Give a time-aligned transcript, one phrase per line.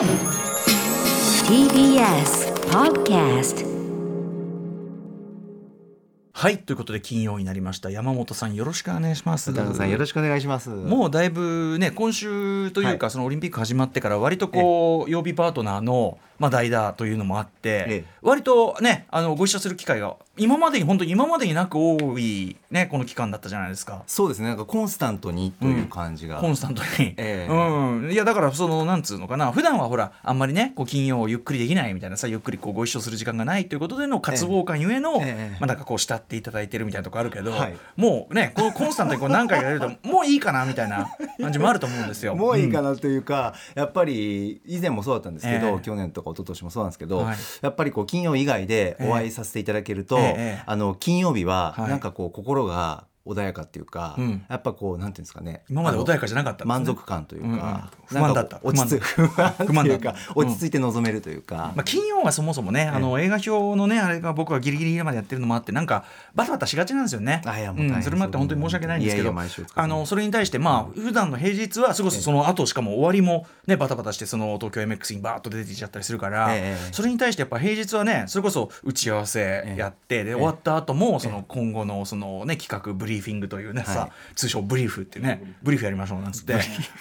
[0.00, 0.08] TBS
[2.70, 3.66] Podcast
[6.32, 7.90] はいということで金曜になりました。
[7.90, 9.52] 山本さんよろしくお願いします。
[9.52, 10.70] さんよろしくお願いします。
[10.70, 13.10] もうだいぶね今週というか、はい。
[13.10, 24.02] そのオリンピック始まってから割とこう曜日パートナーのまあ代打というのもあって、ええ割とねあのご一緒する機会が今までに本当に今までになく多いねこの期間だったじゃないですか。
[24.06, 24.48] そうですね。
[24.48, 26.40] なんかコンスタントにという感じが。
[26.40, 42.34] コンスタントに、ええうん、いやだからそのなんつうのかな普段はほらあんまりねこう金曜をゆっくりできないみたいなさゆっくりこうご一緒する時間がないということでの渇望感ゆえの、ええまあなんかこう慕っていただいてるみたいなとこあるけど、はいもうねこのコンスタントにこう何回かやるともういいかなみたいな感じもあると思うんですよ。
[42.36, 47.36] もういいかな、なというか、やっぱり以前もそうだったんですけど、ええ去年とか一昨年もそうなんですけど、はい。
[47.60, 50.62] やっぱりこう金曜以外でお会いさせていただけると、ええええ。
[50.66, 51.88] あの金曜日ははい。
[51.88, 54.44] なんかこう心が穏やかっていうか、うん。
[54.48, 55.62] やっぱこうなんていうんですかね。
[55.68, 56.64] 今まで穏やかじゃなかった。
[56.64, 57.80] ね満足感というか、うんうん。
[58.06, 58.60] 不満だった。
[58.62, 60.10] 落ち着く不満不満だった。
[60.10, 67.42] っていうか落ち着いて臨めるというか、まあ、金曜はそもそもね、あの映画表のねあれが僕はギリギリまでやってるのもあってなんかバタバタしがちなんですよね。
[67.44, 69.34] あいやもう大変ん、それもあって本当に申し訳ないんですけど
[69.74, 86.54] あのそれに対してまあ普段の平日はそれこそその後しかも終わりもねバタバタしてその東京 MX にバーッと出てきちゃったりするから、ええそれに対してやっぱ平日はねそれこそ打ち合わせやって、で終わった後もその今後のそのね企画ブリーフィングというね、さはい通称ブリーフってねブリーフやりましょうなんつって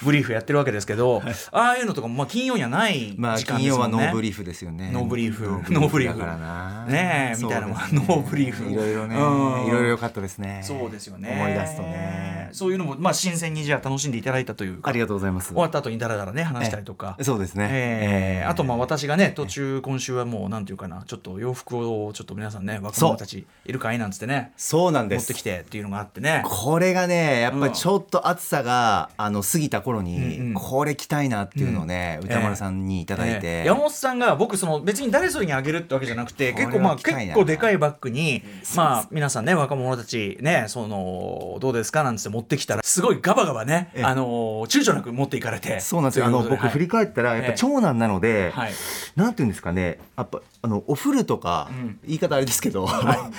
[0.03, 3.97] ブリーフやってるわけですけど、ああいうのとかもまあ金曜にはないまあ時間金曜ですもんね。
[3.97, 4.91] は no brief ですよね。
[4.91, 6.85] no brief ノ no brief だからな。
[6.85, 9.19] ねえみたいなのがですね no brief いろいろね、う
[9.65, 10.61] んいろいろ良かったですね。
[10.63, 12.49] そうですよね思い出すとね。
[12.51, 15.49] そういうのもまあ新鮮にじゃあ楽しんでいただいたというかありがとうございます。
[15.49, 17.67] 終わった後にダラダラね話したりとかえそうですね。
[17.71, 25.41] えーあとまあ私がね途中今週はもうなんていうかなちょっと洋服をちょっと皆さんね若者たちいるかいなんつってねそうなんです持ってき。
[25.43, 26.43] てっていうのがあってね。
[26.45, 38.43] これがねやっぱちょっと暑さが、あの過ぎた頃に、これ着たいなっていうのをね、歌丸さんにいただいて、えー山本さんが僕その別に誰それにあげるってわけじゃなくて結構まあ結構でかいバッグに
[38.75, 44.03] まあ皆さんね若者たちねそのどうですかなんつって持ってきたらすごいガバガバねええ。
[44.03, 45.79] あの躊躇なく持っていかれて。
[45.79, 46.25] そうなんですよ。
[46.25, 48.71] あの僕振り返返ったらやっぱええ長男なので、はい。
[49.15, 51.99] なんていうんですかねやっぱあのお風呂とか、うん。
[52.05, 52.87] 言い方あれですけど、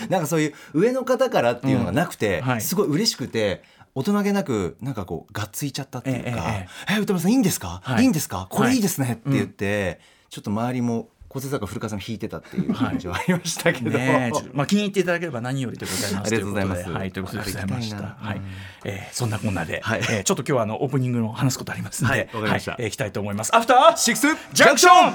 [0.09, 2.61] なんかそういう上の方からっていうのがなくて、うんはい。
[2.61, 3.63] すごい嬉しくて
[3.95, 8.03] 大人げなくなんかこうがっついちゃったっていうかえ「え歌丸さんいいんですか、はい。
[8.03, 8.47] い、いんですか？
[8.49, 16.91] これいいですね」ってはい言って、ちょっと周りも小手坂古川さんも弾いてたっていう感じはありましたけど、ねえちょっとまあ気に入っていただければ何よりでございますありがとうございます。
[16.91, 17.05] は。
[17.05, 17.97] いということでございました。
[17.99, 18.17] いな。
[18.19, 18.41] はい。
[18.85, 20.01] えーそんなこんなではい。
[20.01, 22.17] えーちょっと今日はあのオープニングの話すことありますので。
[22.17, 22.27] はい。
[22.35, 22.71] わかりました。
[22.73, 23.55] はいえーいきたいと思います。
[23.55, 25.15] アフターシックスジャンクション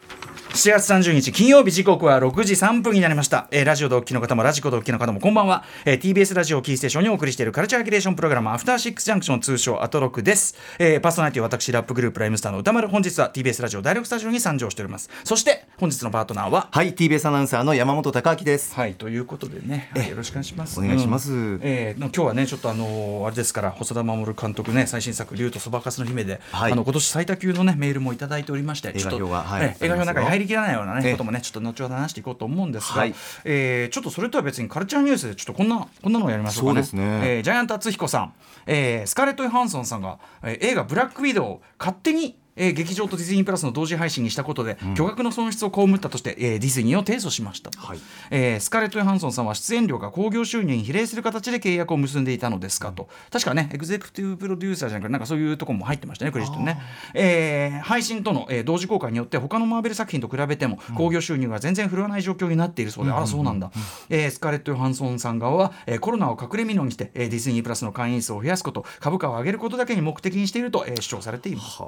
[0.51, 15.09] 7月30日金曜日時刻は6時3分になりました、えーラジオでお聞きの方もラジコでお聞きの方もこんばんは、えー TBS ラジオキーステーションにお送りしているカルチャーキュレーションプログラムアフターシックスジャンクション通称アトロクです、えーパーソナリティは私ラップグループライムスターの歌丸本日は TBS ラジオ第6スタジオに参上しております。
[15.23, 18.75] そして本日のパートナーははい TBS アナウンサーの山本貴明です。
[18.75, 20.77] はいということでね、はいよろしくお願いします。
[20.79, 21.31] お願いします。
[21.31, 21.59] うん。
[21.63, 26.73] えーの今日はねちょっとあのーあれですから細田守監督ね最新作竜とそばかすの姫で、はい。
[26.73, 29.63] あの今年最多級のねメールもいただいておりまして映画表がはい。
[29.63, 31.11] えー映画表の中に入りきらないようなねええ。
[31.13, 33.15] こともねちょっと後ほど話していこうと思うんですが、はい。
[33.45, 36.83] えーちょっとそれとは別にカルチャーニュースでちょっとこんなこんなのをやりましょうかね。
[36.83, 37.35] そうですね。
[37.37, 38.33] えージャイアント厚彦さん、
[38.65, 47.99] えースカーレット・ヨハンソンさんが、えー映画「ブラック・ウィドウ」を勝手にえー劇場とディズニープラスの同時配信にしたことで、巨額の損失を被ったとして、えーディズニーを提訴しました、はい。
[48.29, 53.09] えースカーレット・ヨハンソンさんは出演料が興行収入に比例する形で契約を結んでいたのですかと。
[53.31, 56.79] 確かねエグゼクティブプロデューサーじゃなくてなんかそういうところも入ってましたねクレジットにね、
[57.15, 63.71] えー配信との、えー同時公開によって他のマーベル作品と比べても興行収入が全然振るわない状況になっているそうで、あらそうなんだ、
[64.09, 71.81] えースカーレット・ヨハンソンさん側は、えーコロナを隠れ蓑にして、えーディズニープラスの会員数を増やすこと株価を上げることだけに目的にしていると、えー主張されています。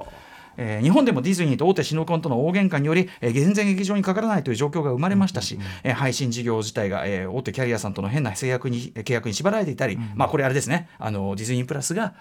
[0.57, 10.89] えー日本でもディズニーと大手シノコンとの大喧嘩により、えー全然劇場にかからないという状況が生まれましたし、えー配信事業自体が、えー大手キャリアさんとの変な制約にえー契約に縛られていたり、まあこれあれですね。
[10.99, 12.13] あのディズニープラスが、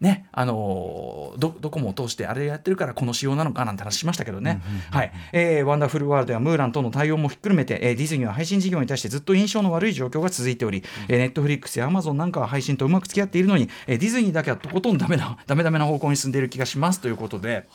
[0.00, 4.60] ねあのーどどこも通してあれやってるからこの仕様なのかなんて話しましたけどね、
[4.90, 17.66] はいえーワンダフルワールドやムーランとの対応もひっくるめて、えーディズニーは配信事業に対してずっと印象の悪い状況が続いており、えーネットフリックスやアマゾンなんかは配信とうまく付き合っているのに、えーディズニーだけはとことんダメなダメ ダメな方向に進んでいる気がしますということで、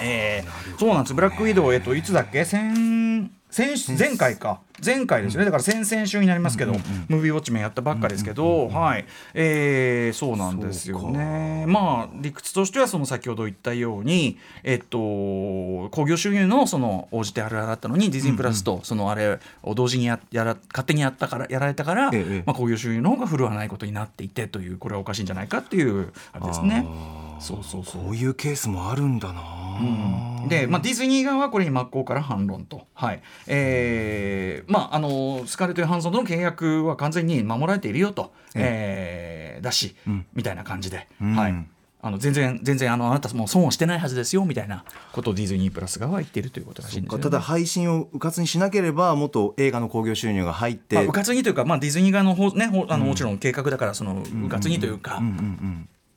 [0.00, 1.14] えーそうなんです。
[1.14, 2.44] ブラックウィドウ、えっといつだっけ？
[2.44, 5.46] 先先前回か前回ですよね。
[5.46, 6.72] だから先々週になりますけど、
[7.08, 11.64] ムービーウォッチメンやったばっかですけど、はい、えーそうなんですよね。
[11.66, 26.86] まあ理屈としてはその先ほど言ったようにえっと興行収入のその応じてあれだったのにディズニープラスとそのあれを同時にややら勝手にやったからやられたから、ええまあ興行収入の方が振るわないことになっていてというこれはおかしいんじゃないかっていうあれですね。
[27.40, 28.04] そうそうそう。
[28.04, 33.22] こういうケースもあるんだな、で、まあ、ディズニー側はこれに真っ向から反論と、はい。
[33.48, 39.34] えーまあ、あのスカーレット・ヨハンソンとの契約は完全に守られているよと、えー
[39.64, 40.24] だし、ん。
[40.34, 41.34] みたいな感じで、うん。
[41.34, 41.66] はい、
[42.02, 55.22] あの全然全然あのあなたもう損をしてないはずですよみたいなことをディズニープラス側は言っているということらしいんですよ、ね、ただ配信をうかつにしなければもっと映画の興行収入が入って、まあ、うかつにというか、まあ、ディズニー側の方、ね、ほあのもちろん計画だからそのうかつにというか、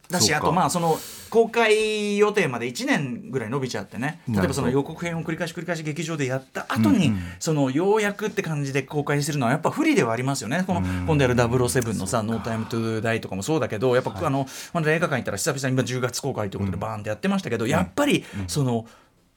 [0.09, 0.98] だしあとまあその
[1.30, 4.21] 公開予定まで1年ぐらい伸びちゃってね。
[4.30, 7.21] 例えばその予告編を繰り返し繰り返し劇場でやった後に、うんうん。
[7.39, 10.63] そのようやくって感じで公開するのはやっぱ不利ではありますよね。
[10.65, 10.86] このうん。
[11.06, 18.86] 今度やる007のさ「ノータイムトゥーダイとかもそうだけどやっぱ、あのほんと映画館行ったら久々に今10月公開ということでバーンってやってましたけど、やっぱりその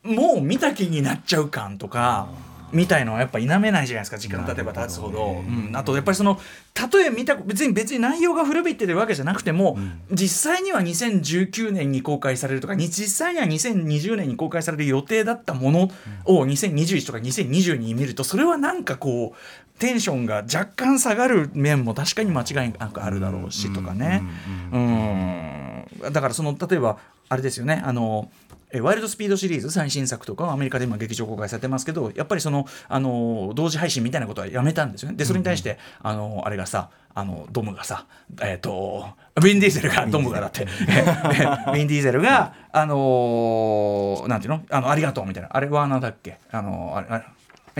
[0.04, 2.28] もう見た気になっちゃう感とか。
[2.72, 6.38] みたいのはやっぱ否めないじゃないですか時間経てば経つほど、うん、あとやっぱりその
[6.92, 9.76] 例え見た別に別に内容が古びってるわけじゃなくても、
[10.10, 15.90] 実際には2019年に公開されるとかに実際には2020年に公開される予定だったもの
[16.24, 24.22] を2021とか2020に見るとそれはなんかこうテンションが若干下がる面も確かに間違いなくあるだろうしとかね。
[24.72, 26.12] うん。
[26.12, 26.98] だからその例えば
[27.30, 28.30] あれですよねあの
[28.72, 35.16] えワイルドスピードシリーズ最新作とかはアメリカで今劇場公開されてますけどやっぱりそのあの同時配信みたいなことはやめたんですよね。
[35.16, 38.06] でそれに対して、あのあれがさあのドムがさ
[38.40, 39.06] えっ、と
[39.36, 40.62] ウィン・ディーゼルがドムがだって。
[40.62, 44.62] ウィン・ディーゼルがあのなんていうの？
[44.70, 45.48] あのありがとうみたいな。
[45.52, 46.38] あれはなんだっけ？
[46.52, 47.24] あのあれあれ？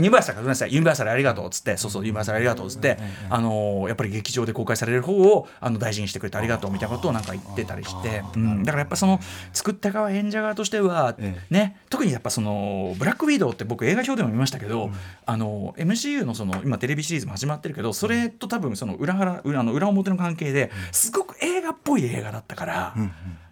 [0.00, 0.73] ユニバーサルかごめんなさい。
[0.73, 2.99] ユニバーサルありがとうっつってそうそうユニバーサルありがとうっつって
[3.29, 9.20] あのやっぱり劇場で公開される方をあの大事にしてくれてありがとうみたいなことをなんか言ってたりして、うん、だからやっぱその
[9.52, 14.91] 作った側演者側としては、えね特にやっぱそのブラックウィドウって僕映画表でも見ましたけど、
[15.26, 22.94] あの MCU のその今テレビシリーズも始まってるけどそれと多分その裏腹裏あの裏表の関係ですごく映画っぽい映画だったから。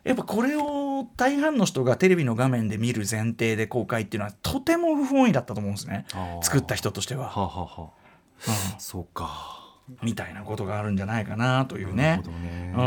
[0.09, 6.07] やっぱこれを大半の人がテレビの画面で見る前提で公開っていうのはとても不本意だったと思うんですね。
[6.43, 8.79] 作った人としては、はあ、はあはあ。
[8.79, 9.58] そうか
[10.03, 12.75] みたいなことがあるんじゃないかなというなねね。
[12.77, 12.81] う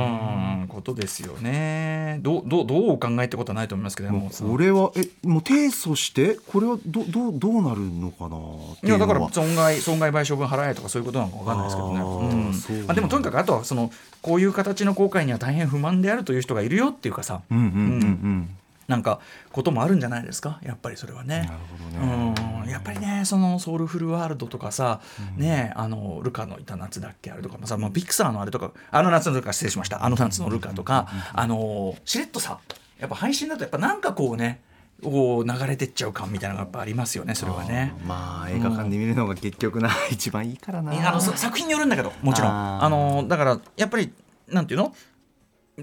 [0.65, 2.19] んことですよね。
[2.21, 11.99] どうどうどうお考えってことはないと思いますけどもこれはえもう提訴してこれはどどうどうなるのかなっていやだから損害損害賠償分払えとかそういうことなのか分かんないですけどね。
[11.99, 12.91] うなんだ。
[12.91, 17.71] あでもとにかくあとはそのこういう形の公開には大変不満であるという人がいるよっていうかさ、うんうんうん。
[17.71, 17.75] う
[18.05, 18.49] ん。
[18.87, 19.19] なんか
[19.51, 20.59] こともあるんじゃないですか？
[20.63, 21.39] やっぱりそれはね。
[21.39, 22.35] なるほどね。
[22.37, 25.01] うんやっぱりねそのソウルフルワールドとかさ、
[25.37, 30.03] ねあのルカのいた夏だっけあれとかもさ、まあ、ピクサーのあれとかあの夏のルカ失礼しました。
[30.05, 32.59] あの夏のルカとか、あのしれっとさ
[32.99, 34.61] やっぱ配信だとやっぱなんかこうね
[35.03, 37.93] こう流れてっちゃう感みたいなのがやっぱありますよねそれはね。
[38.05, 40.91] まあ映画館で見るのが結局な、一番いいからな。
[41.09, 42.51] あのさ作品によるんだけどもちろん。
[42.51, 44.11] あのだからやっぱり
[44.47, 44.93] なんていうの？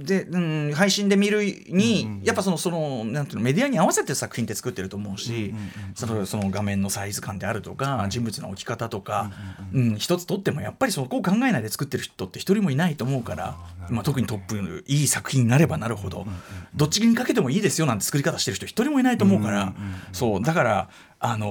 [0.05, 5.55] で、うん、配信で見るに、やっぱそのそのなんていうのメディアに合わせて作品って作ってると思うし、
[5.95, 9.31] そのその画面のサイズ感であるとか、人物の置き方とか、
[9.73, 13.57] うん一つとってもやっぱりそこを考えないで作ってる人って一人もいないと思うから、
[13.91, 16.27] まあ、特にトップいい作品になればなるほど、
[16.75, 19.75] どっちにかけてもいいですよなんて作り方してる人一人もいないと思うから、
[20.13, 20.89] そうだから
[21.21, 21.49] あの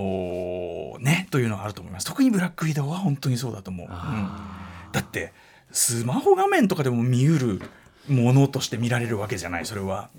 [0.97, 2.05] ーねというのがあると思います。
[2.05, 3.94] 特にブラックウィドウは本当にそうだと思う、うん。
[4.91, 5.33] だって
[5.71, 7.61] スマホ画面とかでも見うる
[8.07, 10.09] ものとして見られるわけじゃないそれは。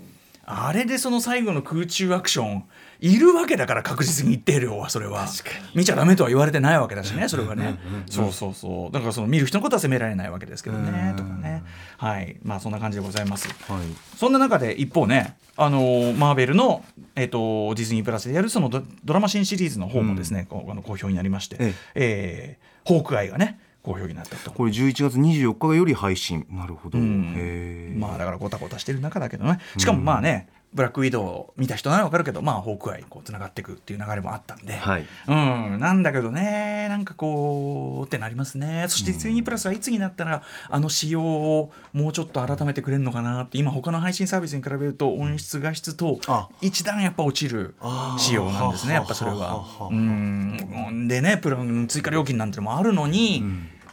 [0.51, 2.63] あれでその最後の空中アクション
[3.01, 5.27] いるわけだから確実に一定量はそれは。
[5.75, 7.77] 見ちゃダメとは言われてないわけだしねそれはね。
[8.09, 8.91] そうそうそう。
[8.91, 11.63] だからその見る人のことは責められないわけですけどねとかね。
[11.97, 12.37] はい。
[12.41, 13.47] まあそんな感じでございます。
[13.47, 13.87] はい。
[14.17, 16.83] そんな中で一方ね、あのーマーベルの、
[17.15, 22.57] えっとディズニープラスでやるそのドドラマ新シリーズの方もですね、こうあの好評になりまして、ええ。
[22.85, 24.51] ーホークアイがね好評になったと。
[24.51, 26.45] これ11月24日より配信。
[26.49, 27.95] なるほど、うん。
[27.97, 29.59] まあだからごたごたしてる中だけどね。
[29.77, 35.05] しかもまあね、ブラックウィドウを見た人ならわかるけどまあホークアイこうつながっていくっていう流れもあったんで、はい。
[35.27, 38.85] うん、なんだけどねなんかこうってなりますね。
[38.87, 46.49] そしてディプラスはいつになったらあの仕様をもうちょっと改めてくれるのかなって今他の配信サービスに比べると音質画質とあ。
[46.61, 47.75] 一段やっぱ落ちる
[48.19, 49.89] 仕様なんですねやっぱそれは。
[49.89, 51.07] うん。
[51.07, 53.43] でねプラン追加料金なんてのもあるのに、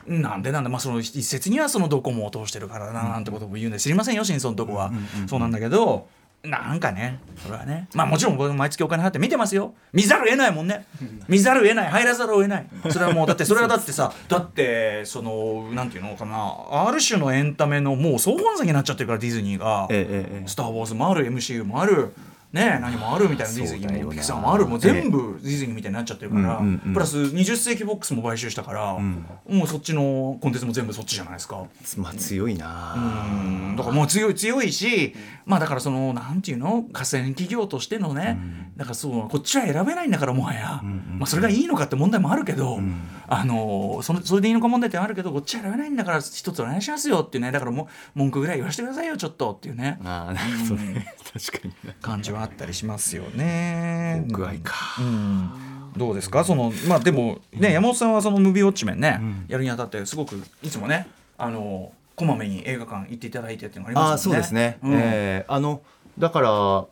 [0.06, 4.92] なんでなんでまあその一説にはそのドコモを通してるからななんてことも言うんで知りませんよ真相のとこは、
[5.26, 6.09] そうなんだけど
[6.47, 7.88] なんかねそれはね。
[7.95, 9.75] まあもちろん僕毎月お金払って見てますよ。
[9.93, 10.87] 見ざるを得ないもんね。
[11.29, 11.91] 見ざるを得ない。
[11.91, 12.67] 入らざるを得ない。
[12.91, 16.87] それはもうだってそれはだってさだってそのなんていうのかな。
[16.87, 19.87] ある種のエンタメのもう総本山になっちゃってるからディズニーが。
[19.91, 22.12] ええええスター・ウォーズもある MCU もある
[22.57, 26.61] ね何もあるみたいなディズニーもピクサーもあるもう全部ディズニーみたいになっちゃってるから、
[26.93, 31.65] プラス20世紀ボックスも買収したから、もうそっちのコンテンツも全部そっちじゃないですか。
[31.99, 33.41] まあ強いな、う
[33.73, 33.77] ん。
[33.77, 36.85] だからもう強い強いしまあだからそのなんていうの？
[36.93, 38.39] 河川企業としてのね、
[38.76, 40.83] だからそうこっちは選べないんだからもはや、
[41.18, 42.78] まあ、それがいいのかって問題もあるけど、
[43.26, 47.52] あのそのそれでいいのか問題ってあるけどこっちは選べないんだから一つお願いしますよっていうね。
[47.52, 49.99] だからもう文句ぐらい言わせてくださいよちょっとっていうね。
[50.04, 54.25] ああなるほどね、確かにね感じはあったりしますよね。
[54.28, 55.50] 具合か、うん。
[55.97, 56.45] どうですか？
[56.45, 59.18] そのまあでもね山本さんはそのムービーウォッチメンね、
[59.49, 64.35] やるにあたってすごくいつもねあのこまめに映画館行っていただいてっていうのがありああますね。
[64.35, 64.92] そうですね、うん。
[64.95, 65.80] えーあの
[66.18, 66.87] だから、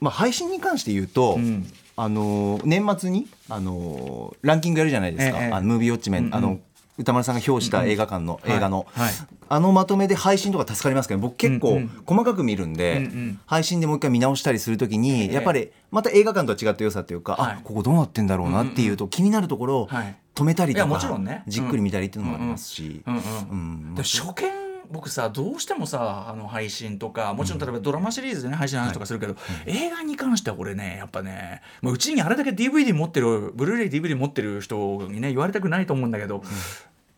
[0.00, 1.66] まあ、配信に関して言うと、うん。
[1.96, 5.52] あの年末にあのランキングやるじゃないですか、ええ。
[5.52, 6.34] あのムービーウォッチメン、うんうん。
[6.34, 6.60] あの
[6.96, 9.06] 歌丸さんが表した映画館の、うん映画の、はい。
[9.06, 9.12] はい
[9.52, 11.90] あのまとめで配信とか助かりますけど僕結構うんうん。
[12.06, 13.40] 細かく見るんで、うんうん。
[13.46, 15.32] 配信でもう一回見直したりするときに、ええ。
[15.32, 17.52] やっぱりまた映画館とは違った良さというか、はい。
[17.54, 20.16] あここどうなってんだろうなっていうと、気になるところをはい。
[20.36, 21.42] 止めたりといやもか、ちろんね。
[21.48, 23.02] じっくり見たりっていうのもありますし。
[23.04, 23.54] うんうんう
[23.92, 34.76] んで初見僕さどうしてもさあの配信とかもちろん例えばドラマシリーズでね配信の話とかするけど、映画に関しては俺ねやっぱねもううちにあれだけ DVD 持ってるブルーレイ DVD 持ってる人
[35.08, 36.42] にね言われたくないと思うんだけど、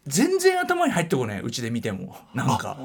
[0.06, 2.16] 全然頭に入ってこないうちで見ても。
[2.34, 2.76] なんか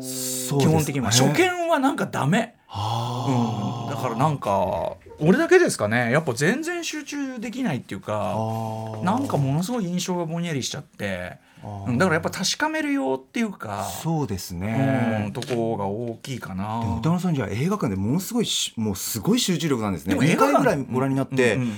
[0.00, 1.10] そう基本的には。
[1.10, 2.54] ね初見はなんかダメ。
[2.68, 6.12] うん、だからなんか俺だけですかね。
[6.12, 15.30] やっぱ全然集中できないっていうかあなんかものすごい印象がぼんやりしちゃってだからやっぱ確かめるよっていうかそうですうんね。
[15.34, 16.80] とこが大きいかな。
[16.80, 20.14] でも歌丸さんじゃあ映画館でものすごいしもうすごい集中力なんですね。
[20.14, 21.72] でも映画館2回ぐらいご覧になって、うんうん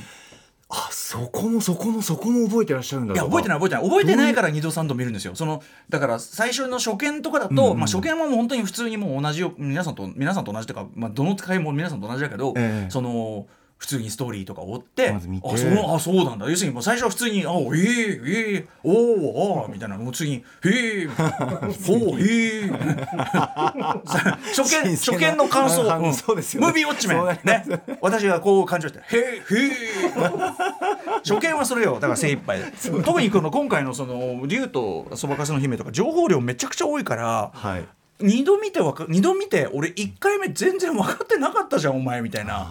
[0.71, 3.89] あそこもそこもそこも覚えてらっしゃるんだいや覚えてない覚えてない。
[3.89, 5.35] 覚えてないから二度三度見るんですよ。
[5.35, 12.91] そのだから最初の初見とかだと、まあ、初見はもう本当に普通にもう同じよ皆さんと皆さんと同じというか、まあ、どの回も皆さんと同じだけど、ええ。
[12.91, 13.47] その
[13.79, 15.49] 普通にストーリーとか追ってまず見て。
[15.49, 16.51] あそうあそうなんだ。
[16.51, 19.97] 要するにもう最初は普通に「あおええええおおあみたいな。
[19.97, 21.37] もう次に「へえ」みたいな
[21.87, 22.69] 「ほうへえ」
[24.05, 26.09] さ 初見初見の感想、 うん。
[26.09, 26.67] んそうですよね。
[26.67, 27.25] ムービーウォッチメン。
[27.45, 27.65] ね。
[28.01, 30.11] 私がこう感情して「へえへえ」
[31.25, 31.95] 初見はそれよ。
[31.95, 32.73] だから精一杯で。
[33.05, 37.85] 特にこの今回のその竜とそばかすの姫とか情報量めちゃくちゃ多いからはい。
[38.21, 42.67] 二度見てわか二度見て俺一回目全然分かってなかったじゃんお前みたいな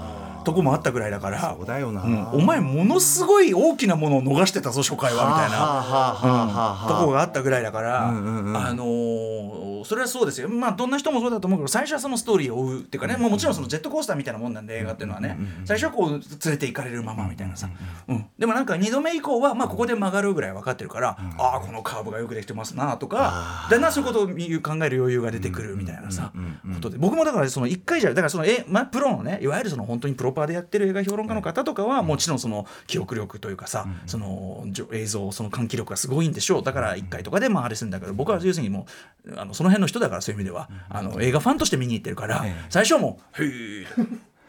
[0.47, 1.55] とこもあったぐらいだから。
[1.57, 2.01] そうだよな。
[2.03, 2.27] うん。
[2.31, 6.87] お前ものすごい大きなものを逃してたぞ初回はみたいな。
[6.87, 8.57] とこがあったぐらいだから、うんうんうん。
[8.57, 10.49] あのーそれはそうですよ。
[10.49, 17.69] まあどんな人もそうだと思うけど最初はそのストーリーを追うっていうかね、まあ、もちろんそのジェットコースターみたいなもんなんで映画っていうのはね、最初はこう連れて行かれるままみたいなさ、
[18.07, 23.67] うんでもなんか2度目以降はまあここで曲がるぐらい分かってるから、ああこのカーブがよくできてますなとか。
[23.69, 26.33] だんだんそういうことを見考える余裕が出てくるみたいなさ、
[26.75, 26.97] ことで。
[26.97, 36.63] 僕もだからその1回じゃだからそのえ、まあ、プロのねいわゆるその本当にプロパーでやってる映画評論家の方とかはもちろんその記憶力というかさ、その映像その喚起力がすごいんでしょう。
[36.63, 38.85] だから1回とかでまああれするんだけど僕は要するにも
[39.25, 42.65] うあのその辺の人だからそういう意味では、あの映画ファンとして見に行ってるから、ええ。
[42.69, 43.87] 最初はもう「へえ」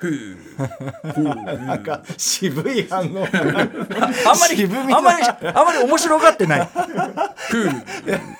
[0.00, 1.18] へえ
[1.66, 3.26] なんか渋い反応。
[3.26, 6.68] あんまりあんまりあんまり面白がってない。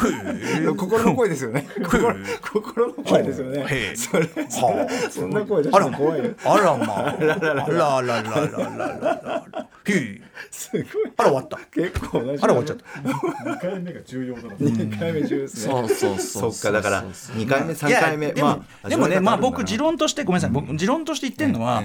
[0.00, 1.68] 心の声ですよね。
[1.84, 3.66] 心心の声ですよね。
[3.68, 6.34] へそれそんな声出して怖いよ。
[6.44, 7.08] あらまあ。
[7.08, 9.68] あららららららら。
[9.84, 10.20] ひ。
[10.50, 10.84] すごい。
[11.16, 11.58] あら終わった。
[11.70, 12.42] 結構同じ。
[12.42, 13.50] あら終わっちゃった。
[13.50, 14.54] 二回目が重要だな。
[14.58, 15.72] 二回目重要ですね。
[15.72, 16.52] そうそうそう。
[16.52, 17.04] そっかだから
[17.36, 18.32] 二回目三回目。
[18.32, 20.50] まあでもねまあ僕持論としてごめんなさい。
[20.50, 21.82] 僕持論として言ってるのは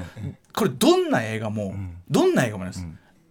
[0.53, 1.75] これどんな映画も
[2.09, 2.87] どんな映画もです。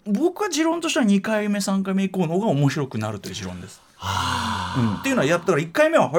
[0.06, 3.80] 僕は持論としては2回目3回目以降の方が面白くなるという持論です。
[4.76, 6.10] うんっていうのはやったから1回目は「へえ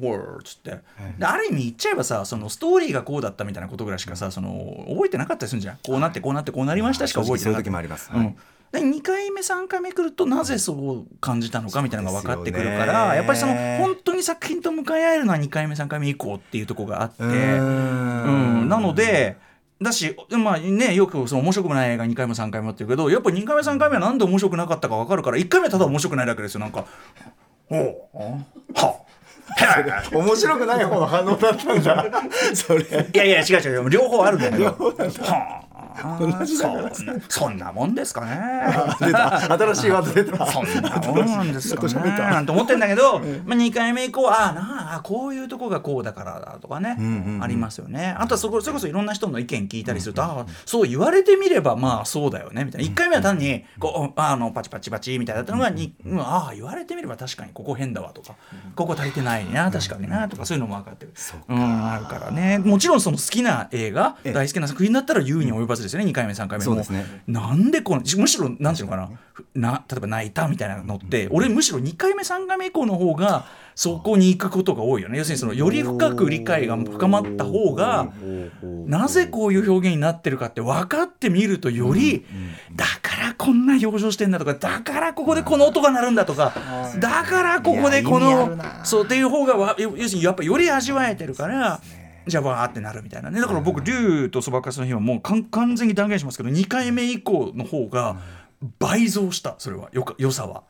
[0.00, 0.80] ほーっつって。
[1.18, 5.78] である意味言っちゃえばさそのストーリーがこうだったみたいなことぐらいしかさその覚えてなかったりするんじゃん。
[5.84, 7.62] こうなってこうなってこうなりましたしか覚えてなかった。
[7.62, 8.10] 正直そういう時もあります。
[8.10, 8.20] はい。
[8.20, 8.36] うん。
[8.72, 18.64] で2回目3回目来るとなぜそう感じたのかみたいなのが分かってくるから、やっぱりその本当に作品と向かい合えるのは2回目3回目以降っていうところがあって、うん。
[18.64, 19.36] ん、なので
[19.82, 26.60] だしまあねよくその面白くもない映画2回も3回もっていうけどやっぱ2回目3回目はなんで面白くなかったか分かるから1回目はただ面白くないだけですよ。
[26.60, 26.84] なんか
[27.70, 27.96] 「おう
[28.74, 29.02] はあ
[30.12, 32.06] 面白くない方の反応だったんだ。
[32.54, 32.82] それ。
[32.82, 33.90] いやいや違う違う。
[33.90, 34.64] 両方あるんだけど。
[34.64, 35.61] はあ
[36.18, 36.94] 同じだから。
[36.94, 38.40] そんなそんなもんですかね。
[39.00, 39.40] 出た。
[39.58, 40.46] 新しいワード出た。
[40.46, 42.10] そんなもんなんですかね。
[42.16, 46.96] なんて思ってんだけど、まあ、2回目以降ああなあこういうとこがこうだからだとかね、
[47.40, 48.14] ありますよね。
[48.18, 52.88] あとはそこそれこそいろんな人の意見聞いたりすると、ああそう言われてみればまあそうだよねみたいな。
[52.88, 58.36] 1回目は単にこうあのパチパチパチみたいだったのがに、うんああ言われてみれば確かにここ変だわとか、
[58.76, 61.12] ここ足りてないな確かになとかそういうのも分かってる。
[61.48, 62.58] うんあるからね。
[62.58, 64.32] もちろんその好きな映画ええ。
[64.32, 66.76] 大好きな作品だったら言うに及ばずですよね2回目3回目も。
[66.76, 67.22] ね。
[67.26, 69.10] なんでこのむしろなんていうのかな。
[69.54, 75.18] な例えば泣いたみたいなのって俺むしろ2回目3回目以降の方がそこに行くことが多いよね。
[75.18, 78.12] 要するにそのより深く理解が深まった方が
[78.62, 82.24] なぜこういう表現になってるかって分かってみるとより
[82.74, 86.52] だからこんな表情してんだとかだからここでこの音が鳴るんだとか
[86.98, 91.80] だからここでこのそうっていう方がわ要要するにやっぱより味わえてるから。
[92.26, 93.40] じゃあわーってなるみたいなね。
[93.40, 98.16] だから僕竜とそばかすの日はもうかん完全に断言しますけど2回目以降の方が
[98.78, 99.88] 倍増したそれは。
[99.92, 100.62] よか良さは。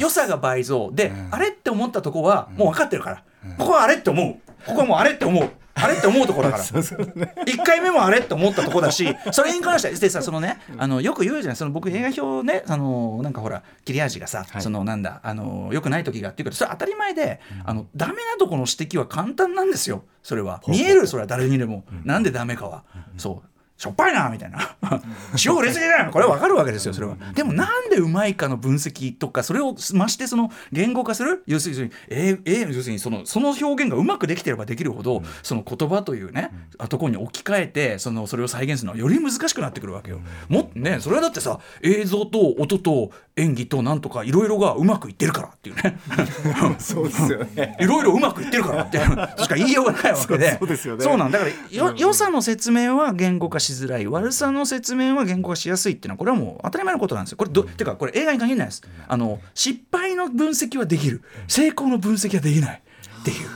[0.00, 0.90] 良さが倍増。
[0.92, 3.24] で、あれって思ったとこはもう分かってるから、
[3.58, 4.34] ここはあれって思う。
[4.66, 6.64] ここはもうあれって思うあれって思うところだから。
[6.68, 14.62] 1回目もあれって思ったとこだしそれに関してはでさそのねあのよく言うじゃないその僕映画表ねあのなんかほら切れ味がさ、はい。
[14.62, 20.04] そのなんだあのよくない時がっていうけどそれ当たり前で、あのダメなとこの指摘は簡単なんですよ。
[20.22, 20.62] それは。
[20.66, 21.26] 見えるそれは。
[21.26, 22.84] 誰にでも、なんでダメかは、
[23.16, 24.58] そうしょっぱいなみたいな。
[25.44, 27.16] 塩売れすぎだよこれは分かるわけですよそれは。
[27.34, 31.44] でもなんでうまいかの分析とかそれを増してその言語化する？
[31.46, 36.50] 要するにえー、えー要するにそのその表現がうまくできてればできるほど、その言葉というね、
[36.88, 45.98] ところに置き換えてそのそれを再現するのはより難しくなってくるわけよ、もっとねそれはだってさ映像と音と演技となんとかいろいろがうまくいってるからっていうね。
[46.78, 47.76] そうですよね。
[47.80, 49.04] いろいろうまくいってるからっていう。
[49.04, 50.50] しか言いようがないわけで。
[50.50, 51.04] そうそうですよね。
[51.04, 54.06] そうなんだからよ良さの説明は言語化しづらい。
[54.06, 57.38] 悪さの説明は言語化しやすいっていうのはこれはもう当たり前のことなんですよ。
[57.38, 58.82] これどてかこれ映画に限らないです。
[59.06, 61.22] あの失敗の分析はできる。
[61.46, 62.82] 成功の分析はできない。
[63.20, 63.48] っていう。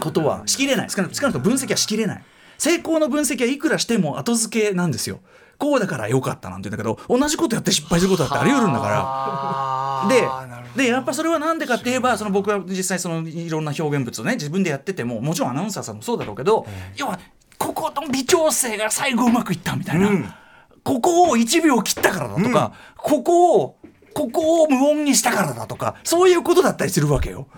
[0.00, 0.90] ことはしきれない。
[0.90, 2.24] 少なくとも分析はしきれない。
[2.58, 5.20] 成功の分析はいくらしても後付けなんですよ。
[5.56, 10.74] こうだから良かったなんて言うんだけど同じことやって失敗することだってあり得るんだから。
[10.76, 17.20] ででやっぱそれはなんでかって言えばその僕は実際そのいろんな表現物をね自分でやっててももちろんアナウンサーさんもそうだろうけど、要は
[17.64, 20.36] ここの微調整が最後うまくいったみたいな、
[20.82, 23.78] ここを1秒切ったからだとか、ここを
[24.12, 27.48] ここを無音にしたからだとかそういうことだったりするわけよ。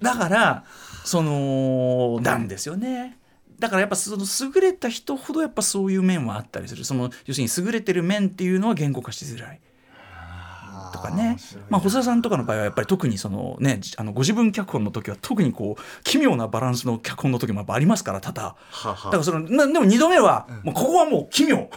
[0.00, 0.64] だから
[1.04, 3.18] そのなんですよね。
[3.58, 4.24] だからやっぱその
[4.54, 9.60] 優れた人ほどやっぱそういう面はあったりするその要するに優れてる面っていうのは言語化しづらい。
[10.94, 11.36] とかね、
[11.68, 18.56] まあ、細田さんとかの場合はやっぱり特にその、ね、じあのご自分脚本の時は特にこう奇妙なバランスの脚本の時もやっぱありますから多々。
[18.84, 21.68] だからそのなでも2度目は、もうここはもう奇妙。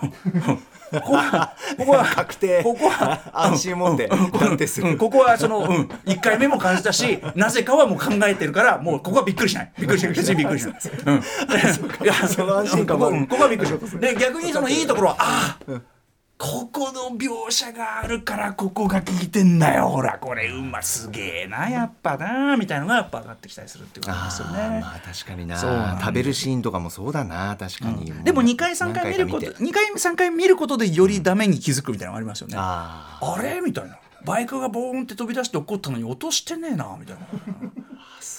[0.89, 2.63] ここはここは確定。
[2.63, 5.65] ここは安心を持って断定するうんここはその、うん、
[6.05, 9.71] 1回目も感じたしなぜかはもう考えてるからもうここはびっくりしない。
[9.77, 10.13] びっくりしない。
[10.15, 10.73] 別にびっくりしない、
[11.07, 11.19] うん、い
[12.07, 15.96] やその安心感もここはびっくりしないで逆にそのいいところはああ
[16.37, 19.89] ここの描写があるからここが効いてんだよ。
[19.89, 21.67] ほらこれうますげえな。
[21.67, 24.79] やっぱなみたいなのがやっぱ上がってきたりするっていうことですよね。
[24.81, 25.97] まあ確かにな。
[25.99, 27.57] 食べるシーンとかもそうだな。
[27.59, 32.55] 確かに、でも2回3回見ること何回か2回3回見ることでよりダメに気づくみたいなのがありますよね。
[32.57, 33.59] ああれ？
[33.61, 33.97] みたいな。
[34.23, 37.25] バイクがボーンって飛び出して怒ったのに落としてねえなみたいな。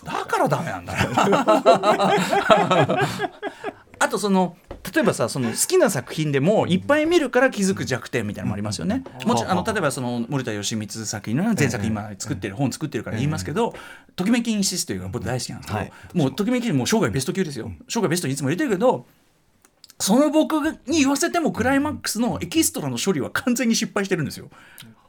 [0.21, 1.01] だからダメなんだな
[3.99, 4.57] あとその
[4.95, 9.05] 例えばさその好きな作品でもいっぱい見るから気づく弱点みたいなのもありますよね。
[9.27, 13.75] もちろんあの例えばその森田義満作品の前作今作ってる本作ってるから言いますけど
[14.17, 15.93] 「ときめきインシス」というのが僕大好きなんですけど、はい。
[16.15, 17.71] もうときめきもう生涯ベスト級ですよ。
[17.89, 19.07] 生涯ベストにいつも入れてるけど
[19.99, 20.55] その僕
[20.87, 24.49] に言わせてもクライマックスのエキストラの処理は完全に失敗してるんですよ。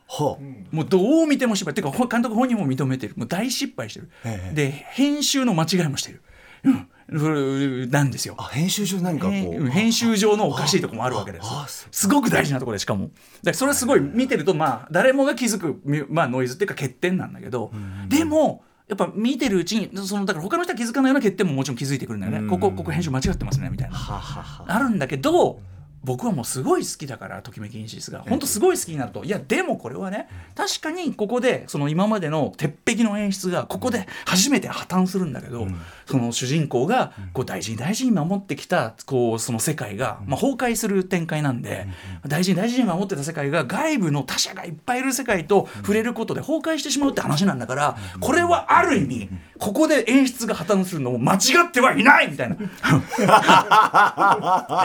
[0.08, 1.74] ほうもうどう見ても失敗。
[1.74, 3.14] っていうかほ監督本人も認めてる。
[3.16, 4.56] もう大失敗してる、ええ。
[4.56, 6.22] で編集の間違いもしてる、
[6.64, 8.36] うん、なんですよ。
[8.38, 11.88] あ編集上何かこ編う編集上のおかしいとこもあるわけです。
[11.92, 13.10] すごく大事なところでしかも
[13.44, 17.72] だそれはすごい見てるとまあ誰もが気づく、みまあ、ノイズっていうか欠点なんだけど
[18.08, 25.60] でもやっぱ見てるうちにそのだから他の人は気づかないような欠点ももちろん気づいてくるんだよね、ここここ編集間違ってますねみたいなあるんだけど
[26.04, 28.24] 僕はもうすごい好きだからときめきインシスが。
[28.28, 29.24] 本当すごい好きになると。
[29.24, 35.68] いやでもこれはね確かにここでその今までの鉄壁の演出がここで初めて破綻するんだけど、
[36.06, 41.88] その主人公がこう大事に大事に守ってきたこうその世界が、まあ、崩壊する展開なんで、
[42.28, 52.56] 大事に大事に守ってた世界が外部の他者がいっぱいいる世界と触れることで崩壊してしまうって話なんだからこれはある意味ここで演出が破綻するのも間違ってはいないみたいな。
[52.56, 52.60] い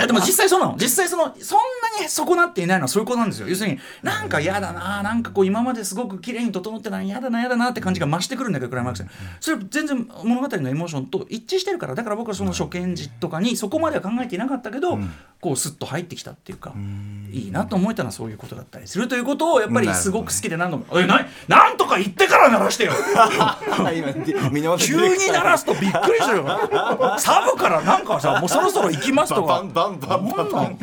[0.01, 0.77] やでも実際そうなの。
[0.77, 1.59] 実際そのそん
[1.99, 3.49] なに損なっていないのはそういうことなんですよ。
[3.49, 9.03] 要するになんか嫌だななんかこう今まですごく綺麗に整ってたのに嫌だな嫌だなって感じが増してくるんだけどクライマックス。
[9.03, 9.09] に
[9.41, 14.99] それ全然物語のエモーションと一致してるからだから僕はその初見時とかにそこまでは考えていなかったけど、
[15.41, 16.73] こうスッと入ってきたっていうか
[17.31, 22.93] いいなと思えたのはそういうことだったりするということをやっぱりすごく好きで何度も「えななんとか言ってから鳴らしてよ!」
[24.79, 26.47] 急に鳴らすとびっくりするよ
[27.19, 30.79] サブからなんかさもうそろそろ行きますとかバンバンバンバンバン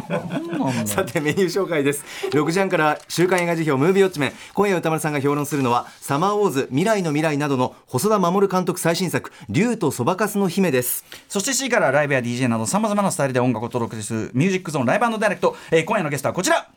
[0.85, 2.03] さてメニュー紹介です。
[2.31, 4.33] 6時半から週刊映画辞表ムービーウォッチメン。
[4.53, 11.05] 今夜歌丸さんが評論するのはサマーウォーズ未来の未来などの細田守監督最新作竜とそばかすの姫です。
[11.29, 16.69] そして C からライブや DJ などさまざまなスタイルで音楽を届けするミュージックゾーンライブダイレクト、えー今夜のゲストはこちら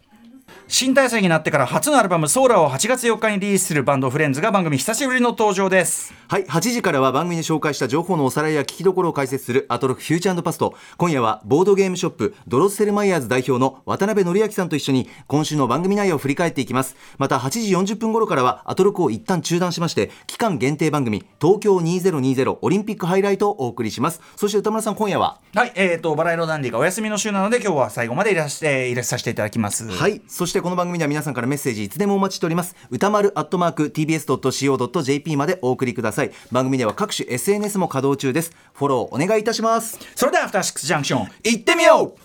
[0.66, 6.14] 新体制になってから初のアルバム「ソーラーを8月4日にリリースするバンドフレンズが番組久しぶりの登場です。
[6.26, 10.74] はい8時からは番組で紹介した情報のおさらいや聞きどころを解説するアトロクフューチャーパスト。
[10.96, 16.96] 今夜はボードゲームショップドロッセルマイヤーズ代表の渡辺則明さんと一緒に今週の番組内容を振り返っていきます。
[17.18, 24.20] また8時40分頃からはアトロクを一旦中断しまして期間限定番組東京2020オリンピックハイライトをお送りします。
[24.34, 25.40] そして歌村さん今夜は？
[25.54, 29.88] はいえー、とバラ色ダンディがお休みの週なので今日は最後までいらしていらっさせていただきます。
[29.88, 32.76] はいそしてこの番組では皆さんからメッセージいつでもお待ちしております。
[32.90, 36.32] 歌丸アットマーク TBS.CO.JP までお送りください。
[36.52, 38.52] 番組では各種 SNS も稼働中です。
[38.72, 39.98] フォローお願いいたします。
[40.14, 42.18] それではアフターシックスジャンクション行ってみよう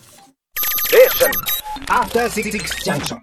[1.86, 2.50] After Six
[2.84, 3.18] Junction.